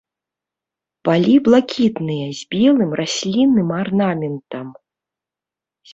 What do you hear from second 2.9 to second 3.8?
раслінным